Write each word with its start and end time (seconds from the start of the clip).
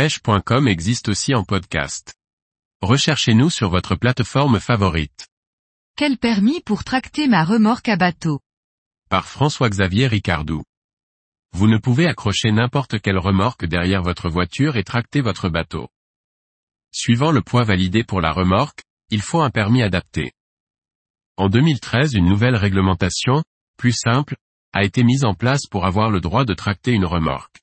pêche.com 0.00 0.66
existe 0.66 1.10
aussi 1.10 1.34
en 1.34 1.44
podcast. 1.44 2.14
Recherchez-nous 2.80 3.50
sur 3.50 3.68
votre 3.68 3.96
plateforme 3.96 4.58
favorite. 4.58 5.28
Quel 5.94 6.16
permis 6.16 6.62
pour 6.62 6.84
tracter 6.84 7.28
ma 7.28 7.44
remorque 7.44 7.90
à 7.90 7.96
bateau? 7.96 8.40
Par 9.10 9.26
François-Xavier 9.26 10.06
Ricardou. 10.06 10.62
Vous 11.52 11.68
ne 11.68 11.76
pouvez 11.76 12.06
accrocher 12.06 12.50
n'importe 12.50 12.98
quelle 13.02 13.18
remorque 13.18 13.66
derrière 13.66 14.00
votre 14.00 14.30
voiture 14.30 14.78
et 14.78 14.84
tracter 14.84 15.20
votre 15.20 15.50
bateau. 15.50 15.90
Suivant 16.92 17.30
le 17.30 17.42
poids 17.42 17.64
validé 17.64 18.02
pour 18.02 18.22
la 18.22 18.32
remorque, 18.32 18.80
il 19.10 19.20
faut 19.20 19.42
un 19.42 19.50
permis 19.50 19.82
adapté. 19.82 20.32
En 21.36 21.50
2013 21.50 22.14
une 22.14 22.24
nouvelle 22.24 22.56
réglementation, 22.56 23.44
plus 23.76 23.92
simple, 23.92 24.36
a 24.72 24.82
été 24.82 25.04
mise 25.04 25.26
en 25.26 25.34
place 25.34 25.66
pour 25.70 25.84
avoir 25.84 26.08
le 26.08 26.22
droit 26.22 26.46
de 26.46 26.54
tracter 26.54 26.92
une 26.92 27.04
remorque. 27.04 27.60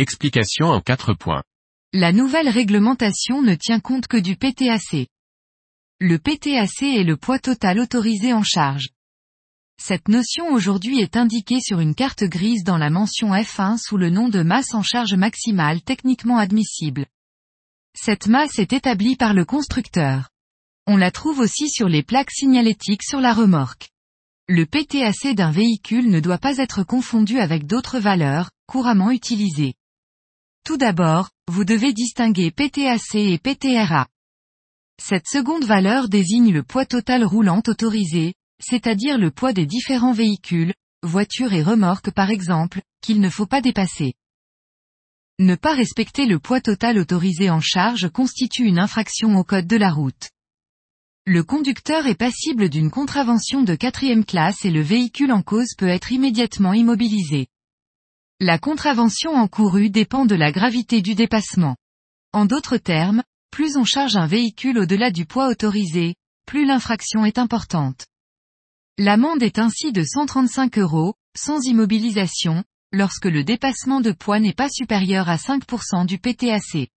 Explication 0.00 0.68
en 0.68 0.80
quatre 0.80 1.12
points. 1.12 1.42
La 1.92 2.10
nouvelle 2.10 2.48
réglementation 2.48 3.42
ne 3.42 3.54
tient 3.54 3.80
compte 3.80 4.06
que 4.06 4.16
du 4.16 4.34
PTAC. 4.34 5.08
Le 6.00 6.18
PTAC 6.18 6.82
est 6.84 7.04
le 7.04 7.18
poids 7.18 7.38
total 7.38 7.78
autorisé 7.78 8.32
en 8.32 8.42
charge. 8.42 8.88
Cette 9.78 10.08
notion 10.08 10.54
aujourd'hui 10.54 11.00
est 11.00 11.18
indiquée 11.18 11.60
sur 11.60 11.80
une 11.80 11.94
carte 11.94 12.24
grise 12.24 12.64
dans 12.64 12.78
la 12.78 12.88
mention 12.88 13.34
F1 13.34 13.76
sous 13.76 13.98
le 13.98 14.08
nom 14.08 14.30
de 14.30 14.42
masse 14.42 14.72
en 14.72 14.82
charge 14.82 15.12
maximale 15.12 15.82
techniquement 15.82 16.38
admissible. 16.38 17.04
Cette 17.94 18.26
masse 18.26 18.58
est 18.58 18.72
établie 18.72 19.16
par 19.16 19.34
le 19.34 19.44
constructeur. 19.44 20.30
On 20.86 20.96
la 20.96 21.10
trouve 21.10 21.40
aussi 21.40 21.68
sur 21.68 21.90
les 21.90 22.02
plaques 22.02 22.30
signalétiques 22.30 23.04
sur 23.04 23.20
la 23.20 23.34
remorque. 23.34 23.90
Le 24.48 24.64
PTAC 24.64 25.34
d'un 25.34 25.50
véhicule 25.50 26.08
ne 26.08 26.20
doit 26.20 26.38
pas 26.38 26.56
être 26.56 26.84
confondu 26.84 27.38
avec 27.38 27.66
d'autres 27.66 27.98
valeurs, 27.98 28.50
couramment 28.66 29.10
utilisées. 29.10 29.74
Tout 30.64 30.76
d'abord, 30.76 31.30
vous 31.48 31.64
devez 31.64 31.92
distinguer 31.92 32.50
PTAC 32.50 33.14
et 33.14 33.38
PTRA. 33.38 34.06
Cette 35.02 35.26
seconde 35.26 35.64
valeur 35.64 36.08
désigne 36.08 36.52
le 36.52 36.62
poids 36.62 36.86
total 36.86 37.24
roulant 37.24 37.62
autorisé, 37.66 38.34
c'est-à-dire 38.62 39.18
le 39.18 39.30
poids 39.30 39.52
des 39.52 39.66
différents 39.66 40.12
véhicules, 40.12 40.74
voitures 41.02 41.52
et 41.52 41.62
remorques 41.62 42.10
par 42.10 42.30
exemple, 42.30 42.82
qu'il 43.00 43.20
ne 43.20 43.30
faut 43.30 43.46
pas 43.46 43.62
dépasser. 43.62 44.14
Ne 45.38 45.54
pas 45.54 45.74
respecter 45.74 46.26
le 46.26 46.38
poids 46.38 46.60
total 46.60 46.98
autorisé 46.98 47.48
en 47.48 47.60
charge 47.60 48.10
constitue 48.10 48.64
une 48.64 48.78
infraction 48.78 49.36
au 49.36 49.44
code 49.44 49.66
de 49.66 49.76
la 49.76 49.90
route. 49.90 50.28
Le 51.26 51.42
conducteur 51.42 52.06
est 52.06 52.14
passible 52.14 52.68
d'une 52.68 52.90
contravention 52.90 53.62
de 53.62 53.74
quatrième 53.74 54.24
classe 54.24 54.64
et 54.64 54.70
le 54.70 54.82
véhicule 54.82 55.32
en 55.32 55.42
cause 55.42 55.74
peut 55.78 55.88
être 55.88 56.12
immédiatement 56.12 56.74
immobilisé. 56.74 57.46
La 58.42 58.58
contravention 58.58 59.34
encourue 59.34 59.90
dépend 59.90 60.24
de 60.24 60.34
la 60.34 60.50
gravité 60.50 61.02
du 61.02 61.14
dépassement. 61.14 61.76
En 62.32 62.46
d'autres 62.46 62.78
termes, 62.78 63.22
plus 63.50 63.76
on 63.76 63.84
charge 63.84 64.16
un 64.16 64.26
véhicule 64.26 64.78
au-delà 64.78 65.10
du 65.10 65.26
poids 65.26 65.48
autorisé, 65.48 66.14
plus 66.46 66.64
l'infraction 66.64 67.26
est 67.26 67.36
importante. 67.36 68.06
L'amende 68.96 69.42
est 69.42 69.58
ainsi 69.58 69.92
de 69.92 70.02
135 70.02 70.78
euros, 70.78 71.12
sans 71.36 71.60
immobilisation, 71.66 72.64
lorsque 72.92 73.26
le 73.26 73.44
dépassement 73.44 74.00
de 74.00 74.12
poids 74.12 74.40
n'est 74.40 74.54
pas 74.54 74.70
supérieur 74.70 75.28
à 75.28 75.36
5% 75.36 76.06
du 76.06 76.18
PTAC. 76.18 76.88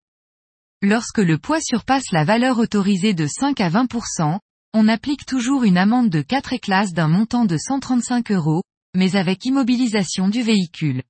Lorsque 0.81 1.17
le 1.17 1.37
poids 1.37 1.59
surpasse 1.59 2.09
la 2.13 2.23
valeur 2.23 2.57
autorisée 2.57 3.13
de 3.13 3.27
5 3.27 3.59
à 3.59 3.69
20%, 3.69 4.39
on 4.73 4.87
applique 4.87 5.25
toujours 5.25 5.65
une 5.65 5.77
amende 5.77 6.09
de 6.09 6.21
4 6.21 6.53
éclasses 6.53 6.93
d'un 6.93 7.09
montant 7.09 7.43
de 7.43 7.57
135 7.57 8.31
euros, 8.31 8.63
mais 8.95 9.17
avec 9.17 9.43
immobilisation 9.43 10.29
du 10.29 10.41
véhicule. 10.41 11.03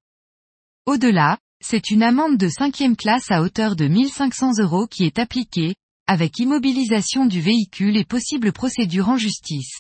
Au-delà, 0.85 1.37
c'est 1.63 1.91
une 1.91 2.03
amende 2.03 2.37
de 2.37 2.49
cinquième 2.49 2.97
classe 2.97 3.31
à 3.31 3.41
hauteur 3.41 3.77
de 3.77 3.87
1500 3.87 4.59
euros 4.59 4.85
qui 4.85 5.05
est 5.05 5.17
appliquée, 5.17 5.75
avec 6.07 6.39
immobilisation 6.39 7.25
du 7.25 7.39
véhicule 7.39 7.95
et 7.95 8.03
possible 8.03 8.51
procédure 8.51 9.07
en 9.07 9.15
justice. 9.15 9.79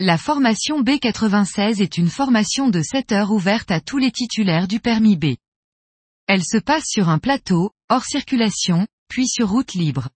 La 0.00 0.18
formation 0.18 0.82
B96 0.82 1.80
est 1.80 1.96
une 1.96 2.08
formation 2.08 2.70
de 2.70 2.82
7 2.82 3.12
heures 3.12 3.30
ouverte 3.30 3.70
à 3.70 3.80
tous 3.80 3.98
les 3.98 4.10
titulaires 4.10 4.66
du 4.66 4.80
permis 4.80 5.16
B. 5.16 5.36
Elle 6.26 6.44
se 6.44 6.58
passe 6.58 6.84
sur 6.86 7.08
un 7.08 7.20
plateau, 7.20 7.70
hors 7.88 8.04
circulation, 8.04 8.88
puis 9.08 9.28
sur 9.28 9.48
route 9.48 9.74
libre. 9.74 10.08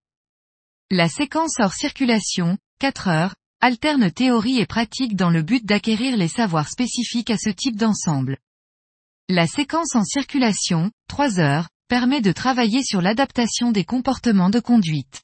La 0.90 1.08
séquence 1.08 1.54
hors 1.60 1.72
circulation, 1.72 2.58
4 2.80 3.08
heures, 3.08 3.34
alterne 3.60 4.10
théorie 4.10 4.58
et 4.58 4.66
pratique 4.66 5.14
dans 5.14 5.30
le 5.30 5.42
but 5.42 5.64
d'acquérir 5.64 6.16
les 6.16 6.28
savoirs 6.28 6.68
spécifiques 6.68 7.30
à 7.30 7.38
ce 7.38 7.50
type 7.50 7.76
d'ensemble. 7.76 8.38
La 9.34 9.46
séquence 9.46 9.96
en 9.96 10.04
circulation, 10.04 10.90
3 11.08 11.40
heures, 11.40 11.70
permet 11.88 12.20
de 12.20 12.32
travailler 12.32 12.82
sur 12.82 13.00
l'adaptation 13.00 13.72
des 13.72 13.82
comportements 13.82 14.50
de 14.50 14.60
conduite. 14.60 15.22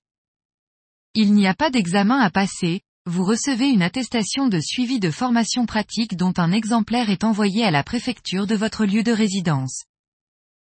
Il 1.13 1.35
n'y 1.35 1.47
a 1.47 1.53
pas 1.53 1.69
d'examen 1.69 2.19
à 2.19 2.31
passer, 2.31 2.81
vous 3.05 3.23
recevez 3.23 3.69
une 3.69 3.83
attestation 3.83 4.49
de 4.49 4.61
suivi 4.61 4.99
de 4.99 5.11
formation 5.11 5.67
pratique 5.67 6.17
dont 6.17 6.33
un 6.39 6.53
exemplaire 6.53 7.11
est 7.11 7.23
envoyé 7.23 7.65
à 7.65 7.71
la 7.71 7.83
préfecture 7.83 8.47
de 8.47 8.55
votre 8.55 8.87
lieu 8.87 9.03
de 9.03 9.13
résidence. 9.13 9.85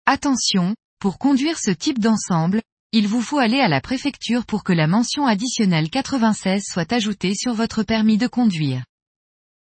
Attention, 0.05 0.73
pour 1.01 1.17
conduire 1.17 1.59
ce 1.59 1.71
type 1.71 1.99
d'ensemble, 1.99 2.61
il 2.93 3.05
vous 3.05 3.21
faut 3.21 3.39
aller 3.39 3.59
à 3.59 3.67
la 3.67 3.81
préfecture 3.81 4.45
pour 4.45 4.63
que 4.63 4.71
la 4.71 4.87
mention 4.87 5.25
additionnelle 5.25 5.89
96 5.89 6.63
soit 6.65 6.93
ajoutée 6.93 7.35
sur 7.35 7.53
votre 7.53 7.83
permis 7.83 8.17
de 8.17 8.27
conduire. 8.27 8.85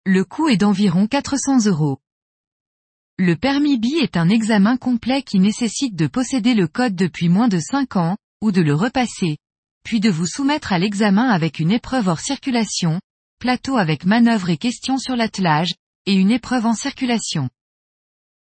Le 0.05 0.23
coût 0.23 0.47
est 0.47 0.55
d'environ 0.55 1.07
400 1.07 1.65
euros. 1.65 1.99
Le 3.21 3.35
permis 3.35 3.77
B 3.77 4.01
est 4.01 4.15
un 4.15 4.29
examen 4.29 4.77
complet 4.77 5.23
qui 5.23 5.39
nécessite 5.39 5.93
de 5.93 6.07
posséder 6.07 6.53
le 6.53 6.69
code 6.69 6.95
depuis 6.95 7.27
moins 7.27 7.49
de 7.49 7.59
5 7.59 7.97
ans, 7.97 8.15
ou 8.41 8.53
de 8.53 8.61
le 8.61 8.73
repasser, 8.73 9.35
puis 9.83 9.99
de 9.99 10.09
vous 10.09 10.25
soumettre 10.25 10.71
à 10.71 10.79
l'examen 10.79 11.27
avec 11.27 11.59
une 11.59 11.73
épreuve 11.73 12.07
hors 12.07 12.21
circulation, 12.21 13.01
plateau 13.37 13.75
avec 13.75 14.05
manœuvre 14.05 14.49
et 14.49 14.57
questions 14.57 14.97
sur 14.97 15.17
l'attelage, 15.17 15.75
et 16.05 16.13
une 16.13 16.31
épreuve 16.31 16.65
en 16.65 16.73
circulation. 16.73 17.49